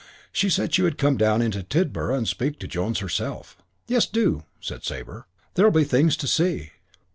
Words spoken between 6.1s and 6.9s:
to see."